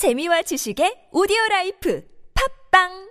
[0.00, 2.02] 재미와 지식의 오디오 라이프
[2.70, 3.10] 팟빵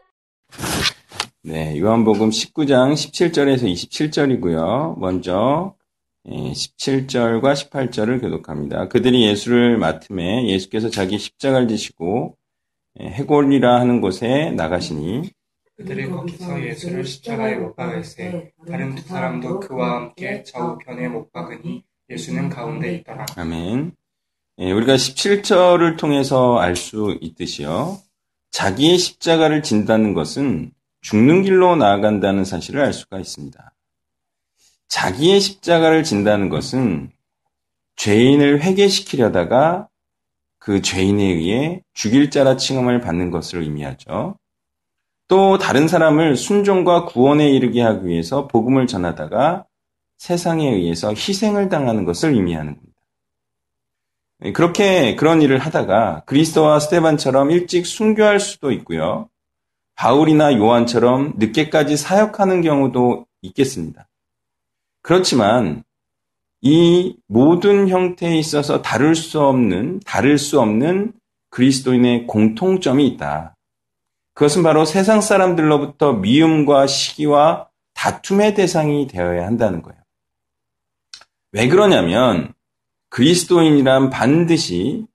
[1.43, 4.97] 네, 요한복음 19장 17절에서 27절이고요.
[4.97, 5.75] 먼저
[6.25, 8.87] 17절과 18절을 교독합니다.
[8.87, 12.35] 그들이 예수를 맡으매 예수께서 자기 십자가를 지시고
[12.99, 15.29] 해골이라 하는 곳에 나가시니
[15.77, 22.49] 그들이 거기서 예수를 십자가에 못 박을새 다른 두 사람도 그와 함께 좌우편에 못 박으니 예수는
[22.49, 23.27] 가운데 있더라.
[23.35, 23.91] 아멘.
[24.61, 27.97] 예, 우리가 17절을 통해서 알 수 있듯이요.
[28.51, 33.73] 자기의 십자가를 진다는 것은 죽는 길로 나아간다는 사실을 알 수가 있습니다.
[34.89, 37.11] 자기의 십자가를 진다는 것은
[37.95, 39.87] 죄인을 회개시키려다가
[40.57, 44.37] 그 죄인에 의해 죽일 자라 칭함을 받는 것을 의미하죠.
[45.29, 49.65] 또 다른 사람을 순종과 구원에 이르게 하기 위해서 복음을 전하다가
[50.17, 52.98] 세상에 의해서 희생을 당하는 것을 의미하는 겁니다.
[54.53, 59.29] 그렇게 그런 일을 하다가 그리스도와 스테반처럼 일찍 순교할 수도 있고요.
[59.95, 64.07] 바울이나 요한처럼 늦게까지 사역하는 경우도 있겠습니다.
[65.01, 65.83] 그렇지만
[66.61, 71.13] 이 모든 형태에 있어서 다를 수 없는, 다를 수 없는
[71.49, 73.55] 그리스도인의 공통점이 있다.
[74.33, 79.99] 그것은 바로 세상 사람들로부터 미움과 시기와 다툼의 대상이 되어야 한다는 거예요.
[81.51, 82.53] 왜 그러냐면
[83.09, 85.05] 그리스도인이란 반드시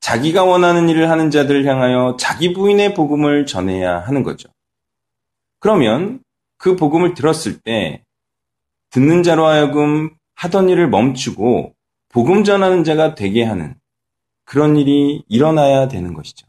[0.00, 4.48] 자기가 원하는 일을 하는 자들을 향하여 자기 부인의 복음을 전해야 하는 거죠.
[5.58, 6.22] 그러면
[6.56, 8.04] 그 복음을 들었을 때
[8.90, 11.74] 듣는 자로 하여금 하던 일을 멈추고
[12.10, 13.74] 복음 전하는 자가 되게 하는
[14.44, 16.46] 그런 일이 일어나야 되는 것이죠.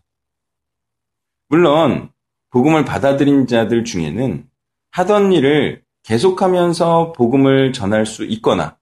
[1.48, 2.12] 물론
[2.52, 4.48] 복음을 받아들인 자들 중에는
[4.92, 8.78] 하던 일을 계속하면서 복음을 전할 수 있거나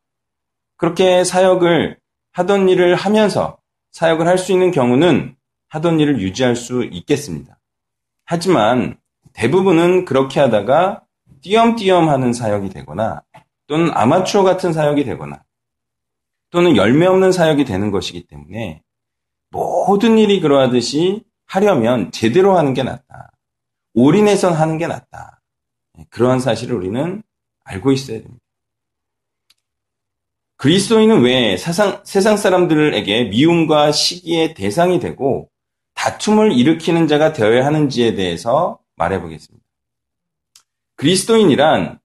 [0.77, 1.97] 그렇게 사역을
[2.37, 3.57] 하던 일을 하면서
[3.91, 5.35] 사역을 할 수 있는 경우는
[5.69, 7.57] 하던 일을 유지할 수 있겠습니다.
[8.25, 8.99] 하지만
[9.33, 11.03] 대부분은 그렇게 하다가
[11.41, 13.23] 띄엄띄엄 하는 사역이 되거나
[13.65, 15.43] 또는 아마추어 같은 사역이 되거나
[16.51, 18.83] 또는 열매 없는 사역이 되는 것이기 때문에
[19.49, 23.31] 모든 일이 그러하듯이 하려면 제대로 하는 게 낫다.
[23.95, 25.41] 올인해서 하는 게 낫다.
[26.11, 27.23] 그러한 사실을 우리는
[27.63, 28.43] 알고 있어야 됩니다.
[30.57, 35.49] 그리스도인은 왜 세상, 세상 사람들에게 미움과 시기의 대상이 되고
[35.93, 39.65] 다툼을 일으키는 자가 되어야 하는지에 대해서 말해보겠습니다.
[40.95, 41.99] 그리스도인이란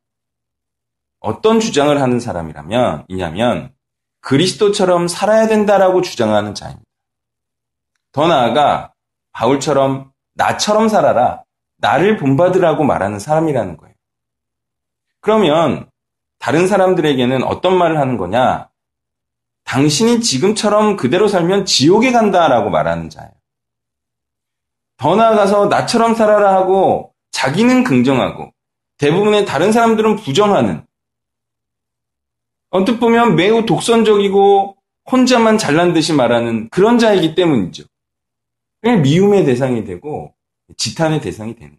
[1.21, 3.73] 어떤 주장을 하는 사람이라면, 이냐면,
[4.21, 6.85] 그리스도처럼 살아야 된다라고 주장하는 자입니다.
[8.11, 8.93] 더 나아가,
[9.33, 11.45] 바울처럼 나처럼 살아라,
[11.77, 13.95] 나를 본받으라고 말하는 사람이라는 거예요.
[15.21, 15.89] 그러면,
[16.43, 18.69] 다른 사람들에게는 어떤 말을 하는 거냐?
[19.63, 23.31] 당신이 지금처럼 그대로 살면 지옥에 간다라고 말하는 자예요.
[24.97, 28.53] 더 나아가서 나처럼 살아라 하고 자기는 긍정하고
[28.99, 30.85] 대부분의 다른 사람들은 부정하는
[32.71, 34.77] 언뜻 보면 매우 독선적이고
[35.13, 37.85] 혼자만 잘난 듯이 말하는 그런 자이기 때문이죠.
[38.83, 40.35] 미움의 대상이 되고
[40.77, 41.79] 지탄의 대상이 되는.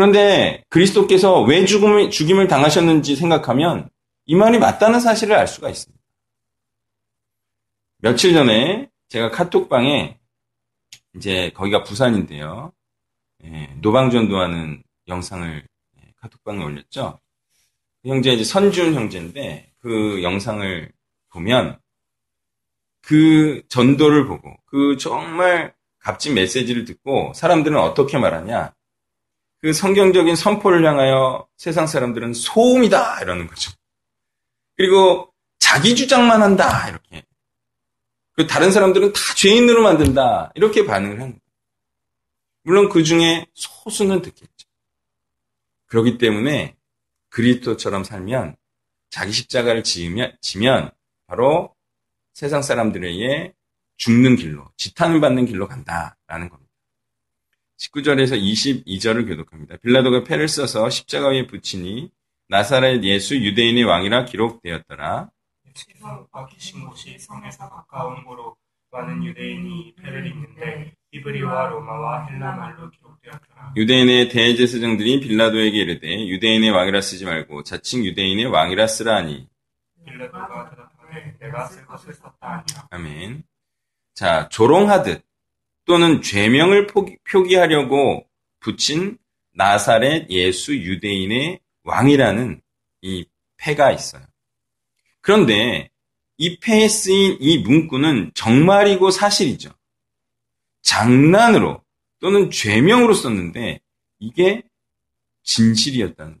[0.00, 3.90] 그런데 그리스도께서 왜 죽음을, 죽임을 당하셨는지 생각하면
[4.24, 6.02] 이 말이 맞다는 사실을 알 수가 있습니다.
[7.98, 10.18] 며칠 전에 제가 카톡방에
[11.16, 12.72] 이제 거기가 부산인데요.
[13.44, 15.66] 예, 노방전도하는 영상을
[15.98, 17.20] 예, 카톡방에 올렸죠.
[18.02, 20.90] 그 형제 이제 선준 형제인데 그 영상을
[21.28, 21.78] 보면
[23.02, 28.72] 그 전도를 보고 그 정말 값진 메시지를 듣고 사람들은 어떻게 말하냐?
[29.62, 33.72] 그 성경적인 선포를 향하여 세상 사람들은 소음이다 이러는 거죠.
[34.76, 37.24] 그리고 자기 주장만 한다 이렇게.
[38.32, 41.40] 그 다른 사람들은 다 죄인으로 만든다 이렇게 반응을 하는 거예요.
[42.62, 44.68] 물론 그 중에 소수는 듣겠죠.
[45.86, 46.76] 그렇기 때문에
[47.28, 48.56] 그리스도처럼 살면
[49.10, 50.90] 자기 십자가를 지으면, 지면
[51.26, 51.74] 바로
[52.32, 53.52] 세상 사람들에게
[53.96, 56.69] 죽는 길로, 지탄을 받는 길로 간다라는 겁니다.
[57.80, 59.76] 19절에서 22절을 교독합니다.
[59.78, 62.10] 빌라도가 패를 써서 십자가 위에 붙이니
[62.48, 65.30] 나사렛 예수 유대인의 왕이라 기록되었더라.
[65.66, 68.56] 예수께서 박히신 곳이 성에서 가까운 곳으로
[68.92, 73.74] 많은 유대인이 패를 입는데 히브리와 로마와 헬라 말로 기록되었더라.
[73.76, 79.48] 유대인의 대제사장들이 빌라도에게 이르되 유대인의 왕이라 쓰지 말고 자칭 유대인의 왕이라 쓰라 하니
[80.04, 82.88] 빌라도가 대답하되 내가 쓸 것을 썼다 아니라.
[82.90, 83.44] 아멘.
[84.14, 85.29] 자, 조롱하듯
[85.84, 88.26] 또는 죄명을 표기, 하려고
[88.60, 89.18] 붙인
[89.54, 92.60] 나사렛 예수 유대인의 왕이라는
[93.02, 94.22] 이 패가 있어요.
[95.20, 95.90] 그런데
[96.38, 99.70] 이 패에 쓰인 이 문구는 정말이고 사실이죠.
[100.82, 101.82] 장난으로
[102.20, 103.80] 또는 죄명으로 썼는데
[104.18, 104.62] 이게
[105.42, 106.40] 진실이었다는 거예요.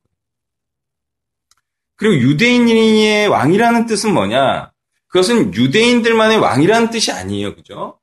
[1.96, 4.72] 그리고 유대인의 왕이라는 뜻은 뭐냐?
[5.08, 7.54] 그것은 유대인들만의 왕이라는 뜻이 아니에요.
[7.54, 7.99] 그죠?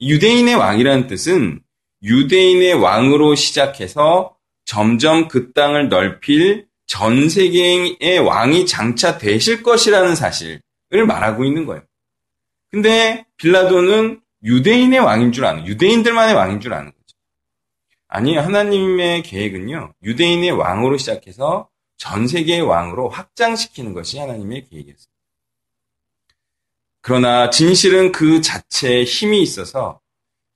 [0.00, 1.60] 유대인의 왕이라는 뜻은
[2.02, 10.60] 유대인의 왕으로 시작해서 점점 그 땅을 넓힐 전 세계의 왕이 장차 되실 것이라는 사실을
[11.06, 11.82] 말하고 있는 거예요.
[12.70, 17.16] 근데 빌라도는 유대인의 왕인 줄 아는, 유대인들만의 왕인 줄 아는 거죠.
[18.08, 25.09] 아니, 하나님의 계획은요, 유대인의 왕으로 시작해서 전 세계의 왕으로 확장시키는 것이 하나님의 계획이었어요.
[27.00, 30.00] 그러나 진실은 그 자체에 힘이 있어서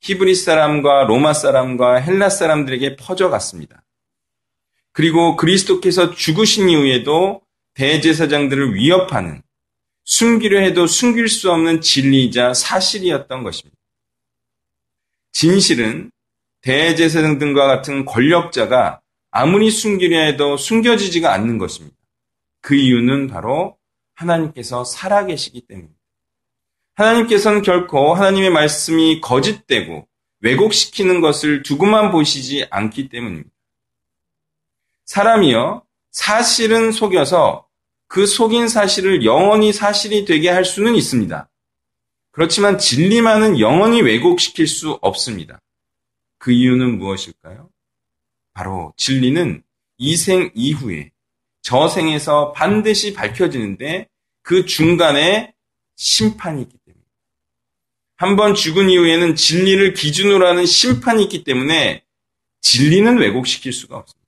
[0.00, 3.82] 히브리 사람과 로마 사람과 헬라 사람들에게 퍼져갔습니다.
[4.92, 7.40] 그리고 그리스도께서 죽으신 이후에도
[7.74, 9.42] 대제사장들을 위협하는
[10.04, 13.76] 숨기려 해도 숨길 수 없는 진리이자 사실이었던 것입니다.
[15.32, 16.10] 진실은
[16.60, 19.00] 대제사장 등과 같은 권력자가
[19.30, 21.96] 아무리 숨기려 해도 숨겨지지가 않는 것입니다.
[22.60, 23.76] 그 이유는 바로
[24.14, 26.03] 하나님께서 살아계시기 때문입니다.
[26.94, 30.06] 하나님께서는 결코 하나님의 말씀이 거짓되고
[30.40, 33.50] 왜곡시키는 것을 두고만 보시지 않기 때문입니다.
[35.04, 37.66] 사람이요, 사실은 속여서
[38.06, 41.48] 그 속인 사실을 영원히 사실이 되게 할 수는 있습니다.
[42.30, 45.60] 그렇지만 진리만은 영원히 왜곡시킬 수 없습니다.
[46.38, 47.70] 그 이유는 무엇일까요?
[48.52, 49.62] 바로 진리는
[49.98, 51.10] 이생 이후에
[51.62, 54.08] 저 생에서 반드시 밝혀지는데
[54.42, 55.54] 그 중간에
[55.96, 56.76] 심판이 있기
[58.16, 62.04] 한번 죽은 이후에는 진리를 기준으로 하는 심판이 있기 때문에
[62.60, 64.24] 진리는 왜곡시킬 수가 없습니다.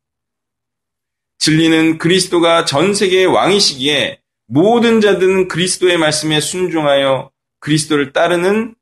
[1.38, 7.30] 진리는 그리스도가 전 세계의 왕이시기에 모든 자들은 그리스도의 말씀에 순종하여
[7.60, 8.74] 그리스도를 따르는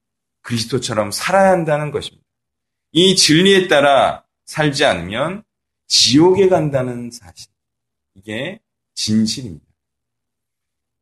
[0.43, 2.25] 그리스도처럼 살아야 한다는 것입니다.
[2.93, 5.43] 이 진리에 따라 살지 않으면
[5.87, 7.51] 지옥에 간다는 사실.
[8.15, 8.61] 이게
[8.95, 9.65] 진실입니다.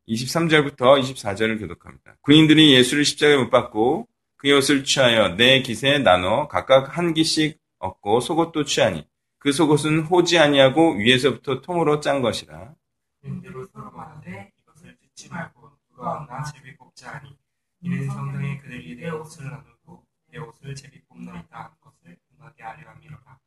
[0.09, 2.17] 23절부터 24절을 교독합니다.
[2.23, 8.21] 군인들이 예수를 십자가에 못 박고 그의 옷을 취하여 네 깃에 나눠 각각 한 기씩 얻고
[8.21, 9.07] 속옷도 취하니
[9.39, 12.75] 그 속옷은 호지 아니하고 위에서부터 통으로 짠 것이라.
[13.21, 17.37] 군인들로 서로 말하되 이것을 듣지 말고 누가 제비 뽑자 하니
[17.81, 23.39] 이는 성경에 그들이 내 옷을 나누고 내 옷을 제비 뽑나이다 한 것을 응하게 하려 함이로라.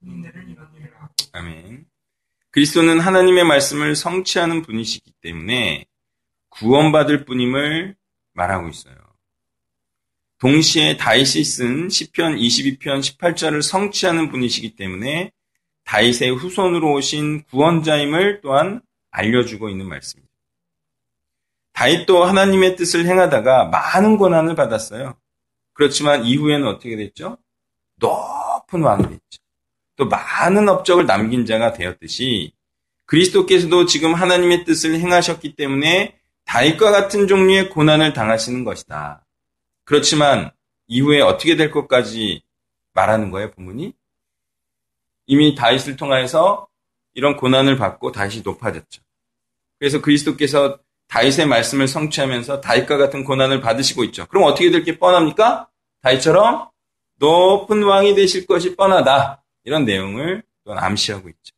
[0.00, 1.86] 군인들은 이런 일을 하고 아멘.
[2.50, 5.86] 그리스도는 하나님의 말씀을 성취하는 분이시기 때문에
[6.54, 7.96] 구원받을 뿐임을
[8.32, 8.94] 말하고 있어요.
[10.38, 15.32] 동시에 다윗이 쓴 시편 22편 18절을 성취하는 분이시기 때문에
[15.84, 20.34] 다윗의 후손으로 오신 구원자임을 또한 알려주고 있는 말씀입니다.
[21.72, 25.16] 다윗도 하나님의 뜻을 행하다가 많은 고난을 받았어요.
[25.72, 27.38] 그렇지만 이후에는 어떻게 됐죠?
[27.96, 29.42] 높은 왕이 됐죠.
[29.96, 32.52] 또 많은 업적을 남긴 자가 되었듯이
[33.06, 39.24] 그리스도께서도 지금 하나님의 뜻을 행하셨기 때문에 다윗과 같은 종류의 고난을 당하시는 것이다.
[39.84, 40.50] 그렇지만
[40.86, 42.42] 이후에 어떻게 될 것까지
[42.92, 43.92] 말하는 거예요, 부문이?
[45.26, 46.68] 이미 다윗을 통하여서
[47.14, 49.02] 이런 고난을 받고 다시 높아졌죠.
[49.78, 54.26] 그래서 그리스도께서 다윗의 말씀을 성취하면서 다윗과 같은 고난을 받으시고 있죠.
[54.26, 55.68] 그럼 어떻게 될 게 뻔합니까?
[56.02, 56.68] 다윗처럼
[57.16, 59.42] 높은 왕이 되실 것이 뻔하다.
[59.64, 61.53] 이런 내용을 또한 암시하고 있죠.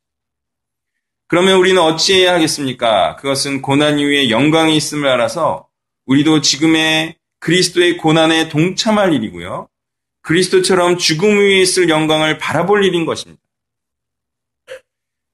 [1.27, 3.17] 그러면 우리는 어찌해야 하겠습니까?
[3.17, 5.67] 그것은 고난 이후에 영광이 있음을 알아서
[6.05, 9.67] 우리도 지금의 그리스도의 고난에 동참할 일이고요.
[10.21, 13.41] 그리스도처럼 죽음 위에 있을 영광을 바라볼 일인 것입니다.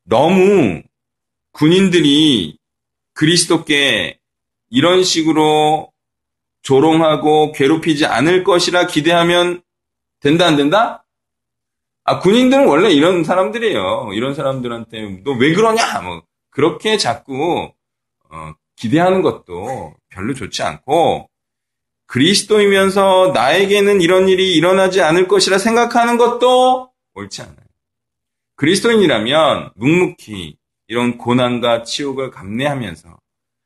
[0.03, 0.81] 너무
[1.51, 2.57] 군인들이
[3.13, 4.19] 그리스도께
[4.69, 5.91] 이런 식으로
[6.63, 9.61] 조롱하고 괴롭히지 않을 것이라 기대하면
[10.19, 11.02] 된다 안 된다?
[12.05, 14.11] 아 군인들은 원래 이런 사람들이에요.
[14.13, 16.01] 이런 사람들한테 너 왜 그러냐?
[16.01, 17.71] 뭐 그렇게 자꾸
[18.29, 21.29] 어, 기대하는 것도 별로 좋지 않고
[22.07, 27.57] 그리스도이면서 나에게는 이런 일이 일어나지 않을 것이라 생각하는 것도 옳지 않아요.
[28.55, 30.57] 그리스도인이라면 묵묵히
[30.87, 33.17] 이런 고난과 치욕을 감내하면서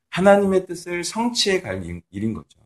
[0.09, 2.59] 하나님의 뜻을 성취해 갈 일인 거죠.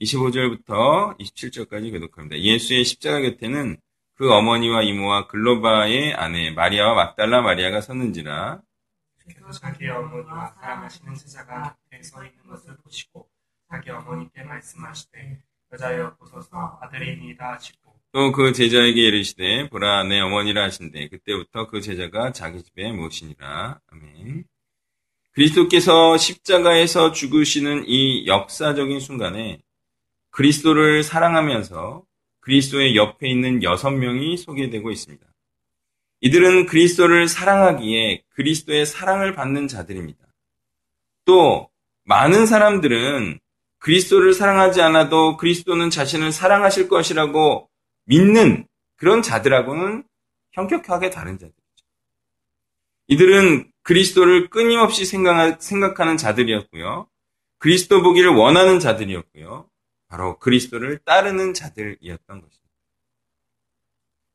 [0.00, 2.38] 25절부터 27절까지 교독합니다.
[2.40, 3.76] 예수의 십자가 곁에는
[4.14, 8.60] 그 어머니와 이모와 글로바의 아내 마리아와 막달라 마리아가 섰는지라.
[9.24, 13.28] 그래서 자기 어머니와 사랑하시는 제자가 곁에 서 있는 것을 보시고
[13.70, 15.38] 자기 어머니께 말씀하시되
[15.72, 17.92] 여자여 보소서 아들이니이다 하시고.
[18.12, 23.80] 또 그 제자에게 이르시되 보라 내 어머니라 하신대 그때부터 그 제자가 자기 집에 모시니라.
[23.90, 24.44] 아멘.
[25.32, 29.62] 그리스도께서 십자가에서 죽으시는 이 역사적인 순간에
[30.30, 32.04] 그리스도를 사랑하면서
[32.42, 35.26] 그리스도의 옆에 있는 여섯 명이 소개되고 있습니다.
[36.20, 40.20] 이들은 그리스도를 사랑하기에 그리스도의 사랑을 받는 자들입니다.
[41.24, 41.68] 또
[42.04, 43.40] 많은 사람들은
[43.78, 47.68] 그리스도를 사랑하지 않아도 그리스도는 자신을 사랑하실 것이라고
[48.04, 50.04] 믿는 그런 자들하고는
[50.52, 51.58] 현격하게 다른 자들이죠.
[53.08, 57.08] 이들은 그리스도를 끊임없이 생각하는 자들이었고요.
[57.58, 59.68] 그리스도 보기를 원하는 자들이었고요.
[60.12, 62.70] 바로 그리스도를 따르는 자들이었던 것입니다.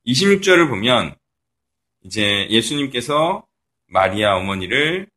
[0.08, 1.16] 26절을 보면
[2.04, 3.46] 이제 예수님께서
[3.86, 5.08] 마리아 어머니를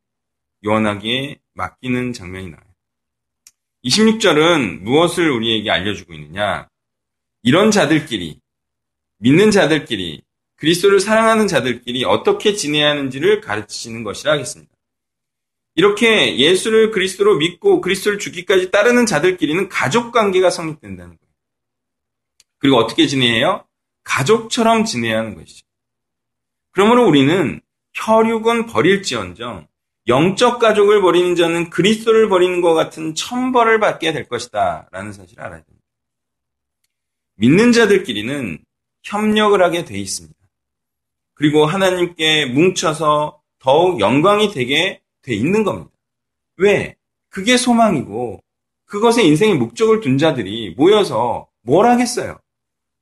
[0.63, 2.67] 요한에게 맡기는 장면이 나와요.
[3.85, 6.69] 26절은 무엇을 우리에게 알려주고 있느냐?
[7.41, 8.39] 이런 자들끼리,
[9.17, 10.21] 믿는 자들끼리,
[10.57, 14.70] 그리스도를 사랑하는 자들끼리 어떻게 지내야 하는지를 가르치시는 것이라 하겠습니다.
[15.75, 21.31] 이렇게 예수를 그리스도로 믿고 그리스도를 죽기까지 따르는 자들끼리는 가족 관계가 성립된다는 거예요.
[22.57, 23.65] 그리고 어떻게 지내요?
[24.03, 25.65] 가족처럼 지내야 하는 것이죠.
[26.71, 27.61] 그러므로 우리는
[27.93, 29.67] 혈육은 버릴지언정
[30.07, 34.89] 영적 가족을 버리는 자는 그리스도를 버리는 것 같은 천벌을 받게 될 것이다.
[34.91, 35.85] 라는 사실을 알아야 됩니다.
[37.35, 38.63] 믿는 자들끼리는
[39.03, 40.35] 협력을 하게 돼 있습니다.
[41.33, 45.91] 그리고 하나님께 뭉쳐서 더욱 영광이 되게 돼 있는 겁니다.
[46.57, 46.95] 왜?
[47.29, 48.43] 그게 소망이고
[48.85, 52.39] 그것에 인생의 목적을 둔 자들이 모여서 뭘 하겠어요?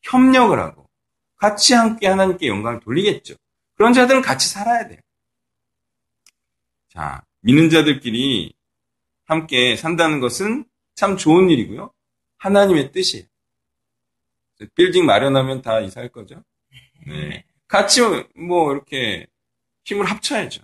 [0.03, 0.87] 협력을 하고
[1.35, 3.35] 같이 함께 하나님께 영광을 돌리겠죠.
[3.75, 4.99] 그런 자들은 같이 살아야 돼요.
[6.89, 8.53] 자, 믿는 자들끼리
[9.25, 11.93] 함께 산다는 것은 참 좋은 일이고요.
[12.37, 13.25] 하나님의 뜻이에요.
[14.75, 16.43] 빌딩 마련하면 다 이사할 거죠.
[17.07, 17.45] 네.
[17.67, 18.01] 같이
[18.35, 19.27] 뭐 이렇게
[19.85, 20.61] 힘을 합쳐야죠.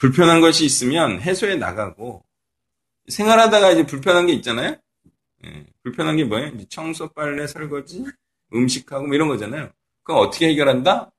[0.00, 2.24] 불편한 것이 있으면 해소해 나가고
[3.08, 4.76] 생활하다가 이제 불편한 게 있잖아요.
[5.42, 5.66] 네.
[5.82, 6.52] 불편한 게 뭐예요?
[6.68, 8.04] 청소, 빨래, 설거지,
[8.54, 9.70] 음식하고 뭐 이런 거잖아요.
[10.02, 11.12] 그럼 어떻게 해결한다?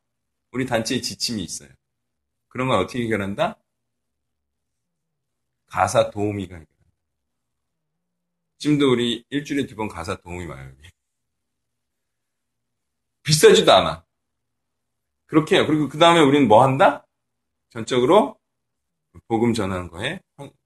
[0.51, 1.69] 우리 단체에 지침이 있어요.
[2.47, 3.57] 그런 걸 어떻게 해결한다?
[5.67, 6.71] 가사 도우미가 해결한다.
[8.57, 10.89] 지금도 우리 일주일에 두 번 가사 도우미 와요, 여기.
[13.23, 14.03] 비싸지도 않아.
[15.27, 15.67] 그렇게 해요.
[15.67, 17.05] 그리고 그 다음에 우리는 뭐 한다?
[17.69, 18.40] 전적으로
[19.27, 20.19] 복음 전하는 거에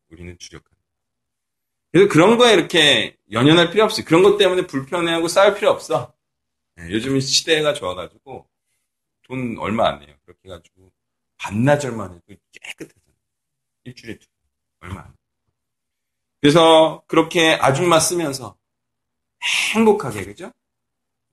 [0.09, 0.75] 우리는 주력한다.
[1.91, 4.05] 그래서 그런 거에 이렇게 연연할 필요 없어요.
[4.05, 6.13] 그런 것 때문에 불편해하고 싸울 필요 없어.
[6.75, 8.47] 네, 요즘 시대가 좋아가지고
[9.23, 10.13] 돈 얼마 안 내요.
[10.25, 10.91] 그렇게 해가지고
[11.37, 13.15] 반나절만 해도 깨끗해져요.
[13.85, 14.27] 일주일에 두
[14.79, 14.89] 번.
[14.89, 15.15] 얼마 안 해요.
[16.41, 18.57] 그래서 그렇게 아줌마 쓰면서
[19.73, 20.51] 행복하게 그죠?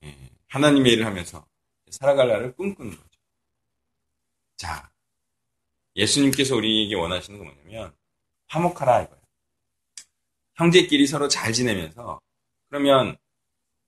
[0.03, 0.15] 예,
[0.47, 1.45] 하나님의 일을 하면서
[1.89, 3.19] 살아갈 날을 꿈꾸는 거죠.
[4.55, 4.89] 자,
[5.95, 7.93] 예수님께서 우리에게 원하시는 건 뭐냐면
[8.47, 9.21] 화목하라 이거예요.
[10.55, 12.21] 형제끼리 서로 잘 지내면서
[12.69, 13.17] 그러면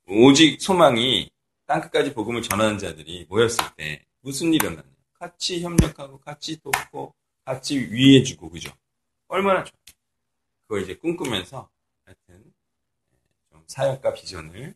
[0.08, 1.30] 오직 소망이
[1.66, 4.84] 땅끝까지 복음을 전하는 자들이 모였을 때 무슨 일이 일어나냐.
[5.14, 8.72] 같이 협력하고 같이 돕고 같이 위해주고 그죠?
[9.28, 9.76] 얼마나 좋아.
[10.68, 11.70] 그거 이제 꿈꾸면서
[12.04, 12.54] 하여튼
[13.52, 14.76] 좀 사역과 비전을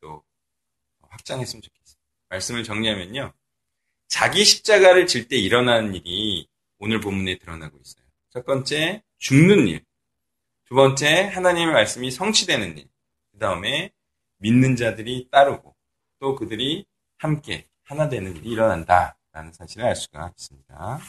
[0.00, 0.22] 또
[1.00, 1.96] 확장했으면 좋겠어요.
[2.28, 3.32] 말씀을 정리하면요.
[4.08, 6.46] 자기 십자가를 질 때 일어나는 일이
[6.78, 8.04] 오늘 본문에 드러나고 있어요.
[8.30, 9.84] 첫 번째, 죽는 일.
[10.66, 12.88] 두 번째, 하나님의 말씀이 성취되는 일.
[13.32, 13.90] 그 다음에
[14.38, 15.74] 믿는 자들이 따르고
[16.20, 16.84] 또 그들이
[17.18, 21.00] 함께 하나 되는 일이 일어난다라는 사실을 알 수가 있습니다.